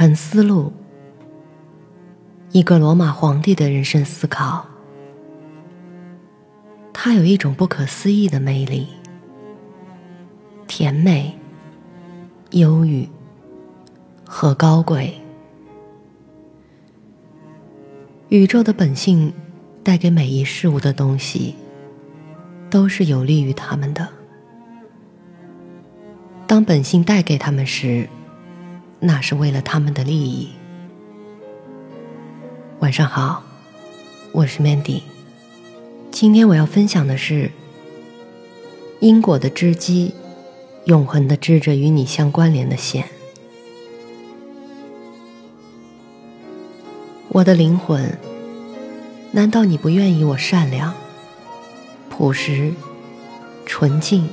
[0.00, 0.72] 沉思录，
[2.52, 4.64] 一个罗马皇帝的人生思考。
[6.92, 8.86] 它有一种不可思议的魅力，
[10.68, 11.36] 甜美、
[12.52, 13.08] 忧郁
[14.24, 15.12] 和高贵。
[18.28, 19.32] 宇宙的本性
[19.82, 21.56] 带给每一事物的东西，
[22.70, 24.08] 都是有利于他们的。
[26.46, 28.08] 当本性带给他们时，
[29.00, 30.50] 那是为了他们的利益。
[32.80, 33.44] 晚上好，
[34.32, 35.02] 我是 Mandy。
[36.10, 37.52] 今天我要分享的是
[38.98, 40.14] 因果的织机，
[40.86, 43.04] 永恒的织着与你相关联的线。
[47.28, 48.18] 我的灵魂，
[49.30, 50.92] 难道你不愿意我善良、
[52.10, 52.72] 朴实、
[53.64, 54.28] 纯净、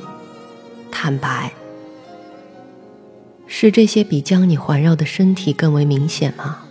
[0.89, 1.51] 坦白？
[3.57, 6.65] 是这些比将你环绕的身体更为明显吗？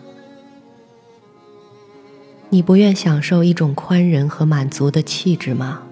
[2.50, 5.84] 你不愿享受一种宽仁和满足的气质吗？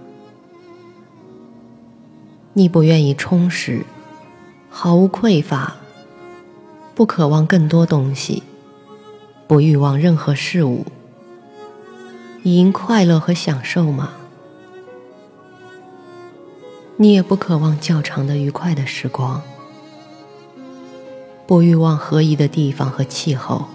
[2.52, 3.86] 你不愿意充实，
[4.68, 5.76] 毫无匮乏，
[6.94, 8.42] 不渴望更多东西，
[9.46, 10.84] 不欲望任何事物，
[12.42, 14.12] 以因快乐和享受吗？
[16.98, 19.42] 你也不渴望较长的愉快的时光。
[21.53, 23.67] 或欲望合宜的地方和气候，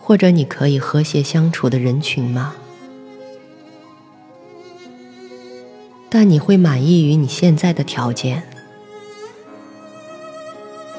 [0.00, 2.54] 或者你可以和谐相处的人群吗？
[6.08, 8.44] 但你会满意于你现在的条件，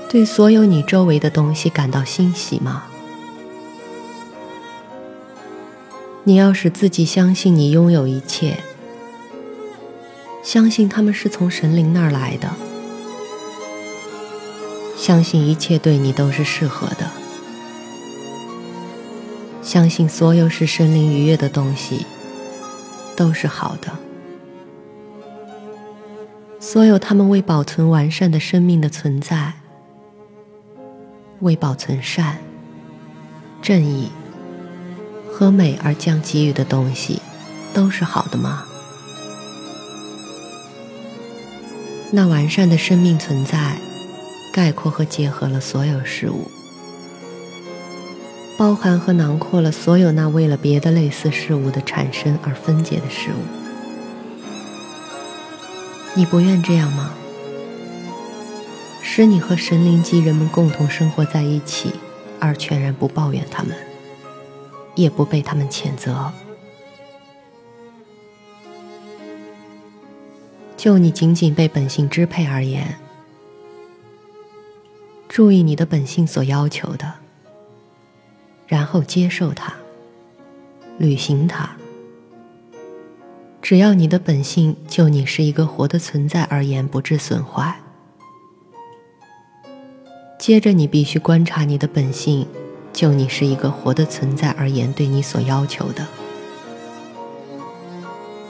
[0.08, 2.84] 对所有你周围的东西感到欣喜吗？
[6.24, 8.58] 你要使自己相信你拥有一切，
[10.44, 12.69] 相信他们是从神灵那儿来的。
[15.02, 17.09] 相信一切对你都是适合的，
[19.61, 22.06] 相信所有使神灵愉悦的东西
[23.16, 23.94] 都是好的，
[26.59, 29.53] 所有他们为保存完善的生命的存在，
[31.40, 32.38] 为保存善、
[33.62, 34.09] 正义
[35.31, 37.22] 和美而将给予的东西
[37.74, 38.66] 都是好的吗？
[42.12, 43.78] 那完善的生命存在。
[44.59, 46.52] 概括和结合了所有事物，
[48.58, 53.42] 包含和囊括了所有那为了别的类似事物的产生而分解的事物。
[56.14, 57.14] 你不愿这样吗？
[59.02, 61.94] 使你和神灵及人们共同生活在一起，
[62.38, 63.74] 而全然不抱怨他们，
[64.94, 66.34] 也不被他们谴责。
[70.75, 73.00] 就你仅仅被本性支配而言。
[75.29, 77.13] 注意你的本性所要求的，
[78.67, 79.72] 然后接受它，
[80.97, 81.69] 履行它。
[83.62, 87.79] 只要你的本性就你是一个活的存在而言不致损坏。
[90.39, 92.47] 接着，你必须观察你的本性
[92.91, 96.07] 就你是一个活的存在而言对你所要求的。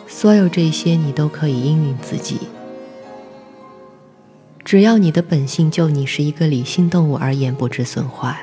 [0.07, 2.39] 所有这些，你都可以应允自己。
[4.63, 8.39] 只要你的本性就你是一个理性动物而言不致损坏，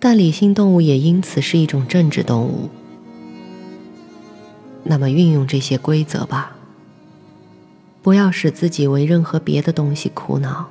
[0.00, 2.70] 但理性动物也因此是一种政治动物。
[4.84, 6.56] 那么运用这些规则吧，
[8.02, 10.68] 不要使自己为任何别的东西苦恼。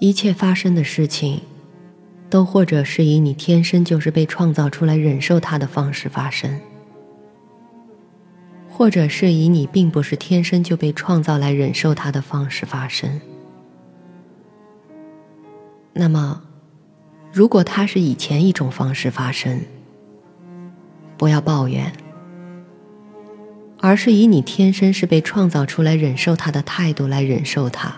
[0.00, 1.40] 一切发生的事情，
[2.28, 6.60] 都或者是以你天生就是被创造出来忍受它的方式发生。
[8.78, 13.20] 或者是以你并不是天生就被创造来忍受它的方式发生。
[15.92, 16.40] 那么，
[17.32, 19.62] 如果它是以前一种方式发生，
[21.16, 21.92] 不要抱怨，
[23.80, 27.92] 而是以你天生是被创造出来忍受它的态度来忍受它。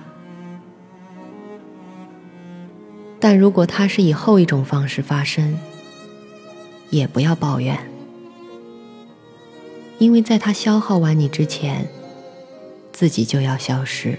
[3.20, 5.58] 但如果它是以后一种方式发生，
[6.88, 7.89] 也不要抱怨。
[10.00, 11.86] 因为在他消耗完你之前，
[12.90, 14.18] 自己就要消失。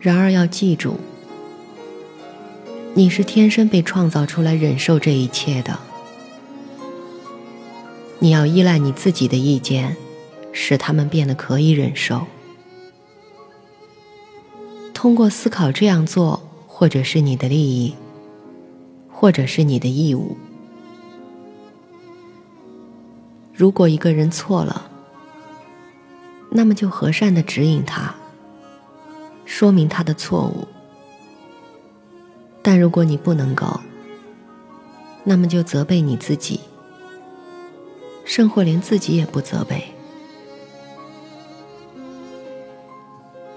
[0.00, 0.96] 然而要记住，
[2.94, 5.78] 你是天生被创造出来忍受这一切的。
[8.18, 9.94] 你要依赖你自己的意见，
[10.50, 12.26] 使他们变得可以忍受。
[14.94, 17.94] 通过思考这样做，或者是你的利益，
[19.10, 20.38] 或者是你的义务。
[23.56, 24.90] 如果一个人错了，
[26.50, 28.12] 那么就和善的指引他，
[29.44, 30.66] 说明他的错误。
[32.60, 33.78] 但如果你不能够，
[35.22, 36.58] 那么就责备你自己，
[38.24, 39.84] 甚或连自己也不责备。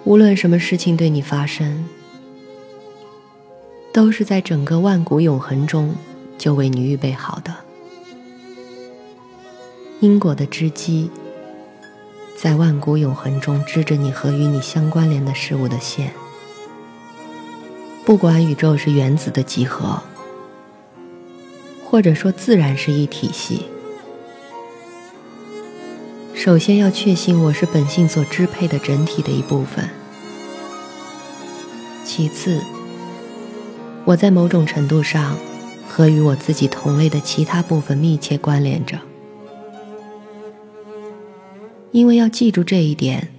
[0.03, 1.89] 无论什么事情对你发生，
[3.91, 5.95] 都是在整个万古永恒中
[6.37, 7.66] 就为你预备好的。
[9.99, 11.09] 因果的织机，
[12.37, 16.11] 在万古永恒中织着你和与你相关联的事物的线。
[18.05, 19.99] 不管宇宙是原子的集合，
[21.83, 23.65] 或者说自然是一体系，
[26.35, 29.89] 首先要确信我是本性所支配的整体的一部分。
[32.05, 32.61] 其次，
[34.05, 35.35] 我在某种程度上
[35.89, 38.99] 和与我自己同类的其他部分密切关联着。
[41.91, 43.29] 因为要记住这一点，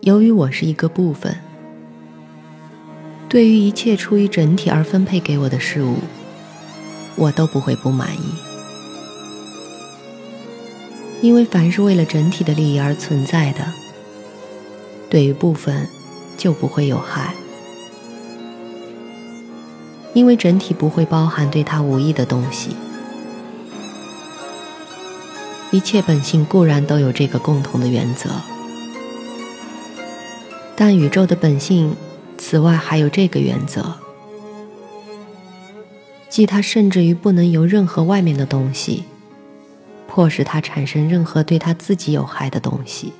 [0.00, 1.36] 由于我是一个部分，
[3.28, 5.98] 对于一切出于整体而分配给我的事物，
[7.16, 8.34] 我都不会不满意。
[11.22, 13.64] 因为凡是为了整体的利益而存在的，
[15.08, 15.86] 对于部分
[16.36, 17.34] 就不会有害。
[20.12, 22.70] 因为整体不会包含对它无益的东西。
[25.72, 28.28] 一切本性固然都有这个共同的原则，
[30.74, 31.94] 但宇宙的本性
[32.36, 33.94] 此外还有这个原则，
[36.28, 39.04] 即它甚至于不能由任何外面的东西，
[40.08, 43.12] 迫使它产生任何对它自己有害的东西。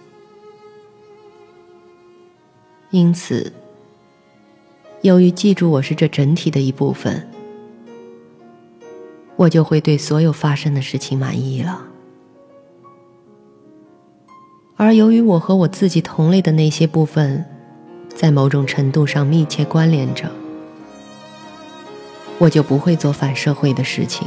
[2.90, 3.52] 因此，
[5.02, 7.30] 由于记住我是这整体的一部分，
[9.36, 11.86] 我就会对所有发生的事情满意了。
[14.80, 17.44] 而由于我和我自己同类的那些部分，
[18.08, 20.32] 在某种程度上密切关联着，
[22.38, 24.26] 我就不会做反社会的事情，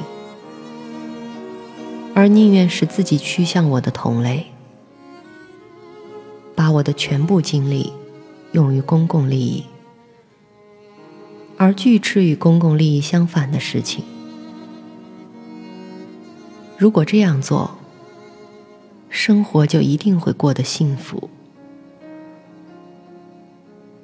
[2.13, 4.45] 而宁愿使自己趋向我的同类，
[6.53, 7.91] 把我的全部精力
[8.51, 9.65] 用于公共利益，
[11.57, 14.06] 而拒斥与公共利益相反的事情。
[16.77, 17.71] 如果这样做，
[19.15, 21.30] 生活就一定会过得幸福。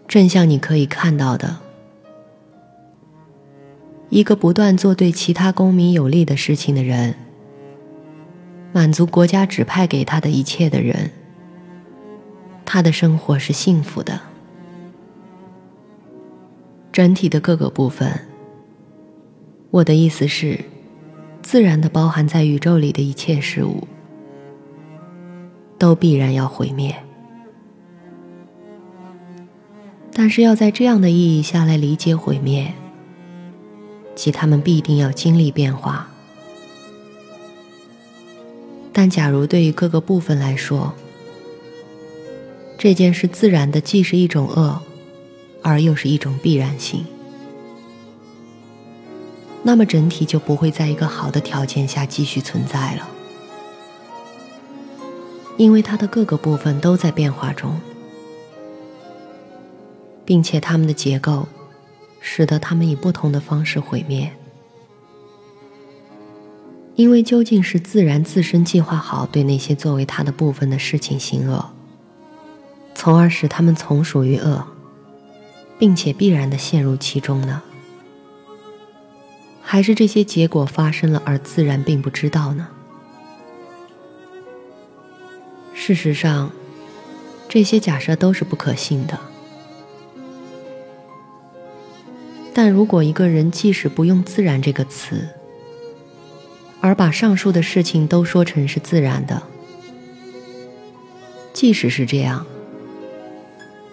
[0.07, 1.57] 正像你可以看到的，
[4.09, 7.15] 一个不断做对其他公民有利的事情的人，
[8.71, 11.09] 满足国家指派给他的一切的人，
[12.63, 14.21] 他的生活是幸福的。
[16.91, 18.27] 整体的各个部分，
[19.71, 20.59] 我的意思是，
[21.41, 23.87] 自然的包含在宇宙里的一切事物。
[25.79, 26.93] 都必然要毁灭，
[30.13, 32.73] 但是要在这样的意义下来理解毁灭，
[34.13, 36.09] 即他们必定要经历变化。
[38.91, 40.93] 但假如对于各个部分来说，
[42.77, 44.81] 这件事自然的既是一种恶，
[45.63, 47.05] 而又是一种必然性，
[49.63, 53.07] 那么整体就不会在一个好的条件下继续存在了。
[55.59, 57.81] 因为它的各个部分都在变化中，
[60.23, 61.45] 并且它们的结构
[62.21, 64.31] 使得它们以不同的方式毁灭。
[66.95, 71.69] 因为究竟是自然自身计划好对那些作为它的部分的事情行恶，
[72.95, 74.65] 从而使它们从属于恶，
[75.77, 77.61] 并且必然的陷入其中呢？
[79.61, 82.69] 还是这些结果发生了而自然并不知道呢？
[85.81, 86.51] 事实上，
[87.47, 89.17] 这些假设都是不可信的。
[92.53, 95.29] 但如果一个人即使不用“自然”这个词，
[96.81, 99.41] 而把上述的事情都说成是自然的，
[101.53, 102.45] 即使是这样，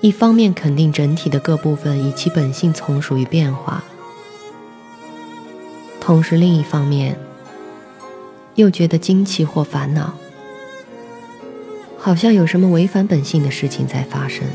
[0.01, 3.85] 一方面肯定整体的各部分以其本性从属于变化，
[6.01, 7.17] 同时另一方面
[8.57, 10.15] 又觉得惊奇或烦恼。
[12.07, 14.47] 好像有什么违反本性的事情在发生，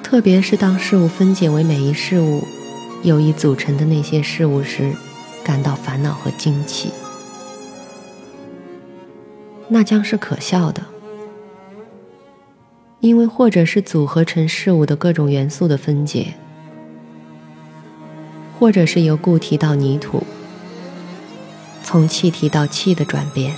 [0.00, 2.44] 特别是当事物分解为每一事物
[3.02, 4.92] 有意组成的那些事物时，
[5.42, 6.92] 感到烦恼和惊奇，
[9.66, 10.82] 那将是可笑的，
[13.00, 16.34] 因为或者是组合成事物的各种元素的分解，
[18.56, 20.22] 或者是由固体到泥土，
[21.82, 23.52] 从气体到气的转变。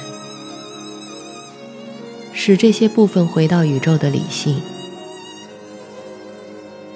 [2.33, 4.61] 使这些部分回到宇宙的理性，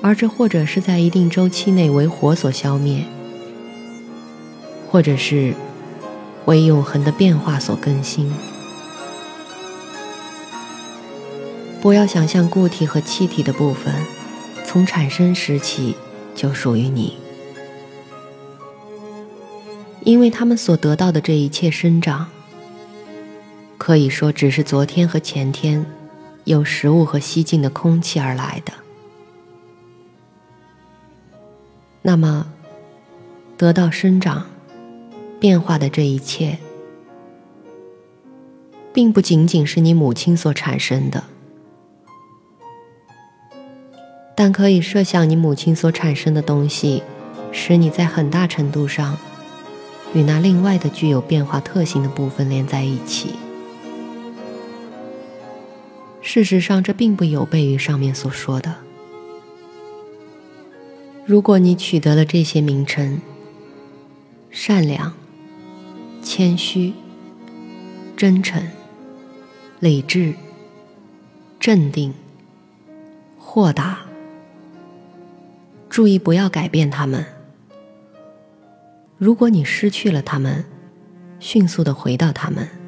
[0.01, 3.05] 而这或者是在一定周期内为火所消灭，
[4.91, 5.55] 或者是
[6.47, 8.33] 为永恒的变化所更新。
[11.81, 13.93] 不要想象固体和气体的部分，
[14.65, 15.95] 从产生时起
[16.35, 17.19] 就属于你，
[20.03, 22.29] 因为他们所得到的这一切生长，
[23.77, 25.85] 可以说只是昨天和前天
[26.45, 28.73] 有食物和吸进的空气而来的。
[32.03, 32.47] 那么，
[33.57, 34.47] 得到生长、
[35.41, 36.59] 变化的这一切，
[38.93, 41.25] 并不仅仅是你母亲所产生的。
[44.37, 47.03] 但可以设想，你母亲所产生的东西，
[47.53, 49.17] 使你在很大程度上
[50.13, 53.35] 与那另外的具有变化特性的部分连在一起。
[56.27, 58.75] 事实上，这并不有悖于上面所说的。
[61.27, 63.21] 如果你取得了这些名称——
[64.51, 65.13] 善良、
[66.23, 66.95] 谦虚、
[68.17, 68.67] 真诚、
[69.81, 70.35] 理智、
[71.61, 72.15] 镇定、
[73.39, 73.99] 豁达。
[75.91, 77.25] 注意不要改变他们。
[79.19, 80.65] 如果你失去了他们，
[81.39, 82.84] 迅速的回到他们。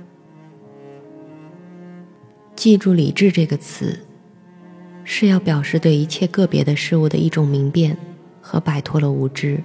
[2.56, 4.00] 记住“理智”这个词，
[5.04, 7.96] 是要表示对一切个别的事物的一种明辨
[8.40, 9.62] 和摆脱了无知。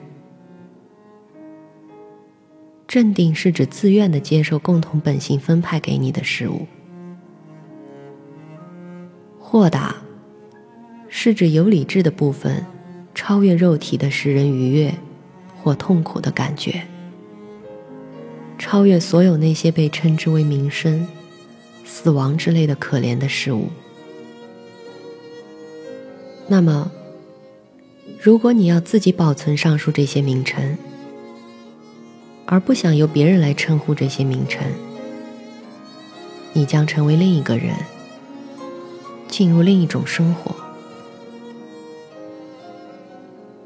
[2.86, 6.67] 镇定是指自愿的接受共同本性分派给你的事物。
[9.39, 9.95] 豁达
[11.07, 12.63] 是指有理智的部分。
[13.13, 14.95] 超越肉体的使人愉悦
[15.62, 16.88] 或痛苦的感觉，
[18.57, 21.05] 超越所有那些被称之为名声、
[21.93, 23.67] 死亡之类的可怜的事物。
[26.48, 26.89] 那么，
[28.21, 30.77] 如果你要自己保存上述这些名称，
[32.45, 34.63] 而不想由别人来称呼这些名称，
[36.53, 37.75] 你将成为另一个人，
[39.27, 40.55] 进入另一种生活。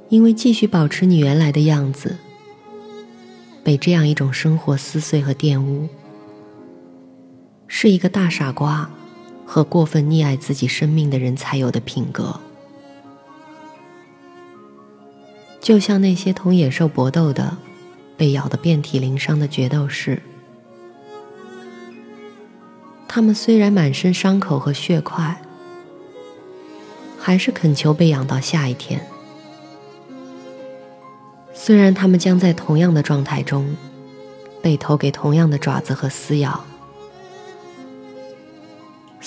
[0.10, 2.18] 因为继续保持你原来的样子，
[3.64, 5.88] 被这样一种生活撕碎和玷污，
[7.68, 8.90] 是一个大傻瓜
[9.46, 12.40] 和过分溺爱自己生命的人才有的品格。
[15.60, 17.58] 就像那些同野兽搏斗的、
[18.16, 20.22] 被咬得遍体鳞伤的决斗士，
[23.08, 25.42] 他们虽然满身伤口和血块，
[27.18, 29.08] 还是恳求被养到下一天。
[31.54, 33.76] 虽然他们将在同样的状态中，
[34.62, 36.64] 被投给同样的爪子和撕咬，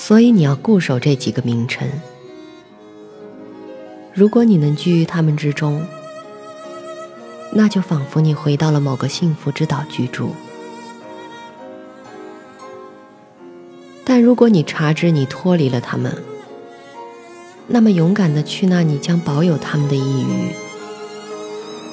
[0.09, 1.87] 所以你要固守这几个名称。
[4.15, 5.85] 如果你能居于他们之中，
[7.53, 10.31] 那就仿佛你回到了某个幸福之岛居住。
[14.03, 16.17] 但如果你察知你脱离了他们，
[17.67, 20.55] 那么勇敢的去那你将保有他们的抑郁。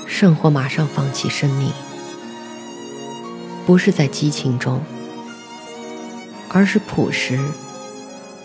[0.08, 1.70] 胜或马上放弃生命，
[3.66, 4.82] 不是在激情中，
[6.48, 7.38] 而是朴实、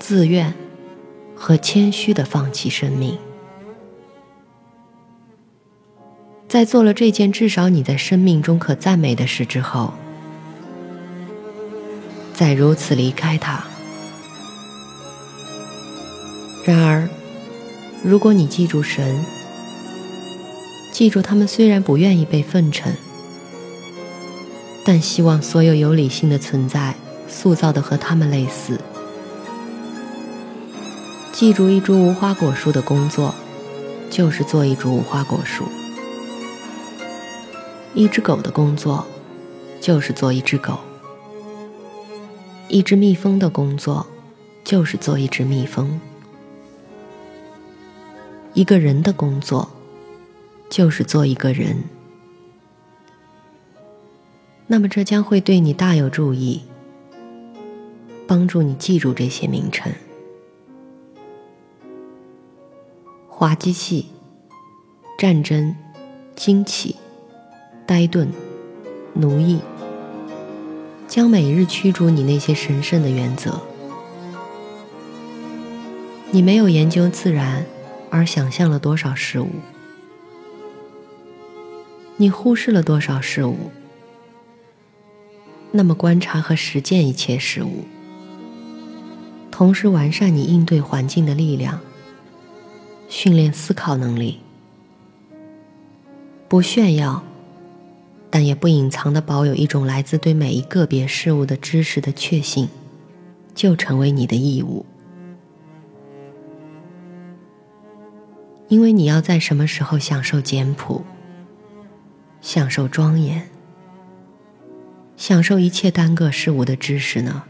[0.00, 0.52] 自愿
[1.36, 3.16] 和谦虚的放弃生命。
[6.48, 9.94] 在做了这件至少你在生命中可赞美的事之后，
[12.34, 13.62] 再如此离开他。
[16.64, 17.08] 然而，
[18.02, 19.24] 如果你记住神。
[20.92, 22.92] 记住，他们虽然不愿意被奉承，
[24.84, 26.94] 但希望所有有理性的存在
[27.28, 28.78] 塑造的和他们类似。
[31.40, 33.34] 记住，一株无花果树的工作，
[34.10, 35.64] 就是做一株无花果树；
[37.94, 39.06] 一只狗的工作，
[39.80, 40.74] 就是做一只狗；
[42.68, 44.06] 一只蜜蜂的工作，
[44.62, 45.98] 就是做一只蜜蜂；
[48.52, 49.70] 一个人的工作。
[50.68, 51.84] 就是做一个人，
[54.66, 56.60] 那么这将会对你大有注意，
[58.26, 59.90] 帮助你记住这些名称：
[63.40, 64.04] 滑稽戏、
[65.16, 65.74] 战争、
[66.36, 66.94] 惊奇、
[67.86, 68.30] 呆顿、
[69.14, 69.58] 奴役，
[71.08, 73.58] 将每日驱逐你那些神圣的原则。
[76.30, 77.64] 你没有研究自然，
[78.10, 79.48] 而想象了多少事物？
[82.18, 83.70] 你忽视了多少事物？
[85.72, 87.84] 那么观察和实践一切事物，
[89.50, 91.80] 同时完善你应对环境的力量，
[93.10, 94.38] 训练思考能力，
[96.48, 97.24] 不炫耀，
[98.30, 102.68] 但也不隐藏的保有一种来自对每一个别事物的知识的确信，
[103.52, 104.86] 就成为你的义务。
[108.68, 111.04] 因为你要在什么时候享受简朴，
[112.40, 113.50] 享受庄严，
[115.16, 117.42] 享受一切单个事物的知识呢？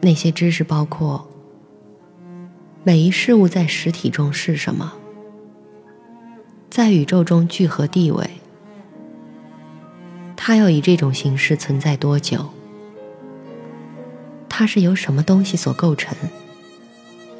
[0.00, 1.28] 那些知识包括：
[2.86, 4.92] 每一事物在实体中是什么，
[6.70, 8.30] 在宇宙中聚合地位，
[10.36, 12.50] 它要以这种形式存在多久？
[14.48, 16.16] 它是由什么东西所构成？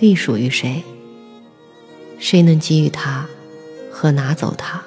[0.01, 0.83] 隶属于谁？
[2.19, 3.29] 谁能给予它
[3.89, 4.83] 和拿走它？